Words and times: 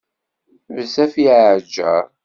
Bezzaf 0.73 1.13
i 1.23 1.25
iɛǧǧer. 1.27 2.05